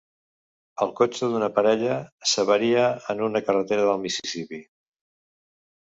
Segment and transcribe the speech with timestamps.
[0.85, 1.99] El cotxe d'una parella
[2.33, 4.65] s'avaria en una carretera del Mississipí.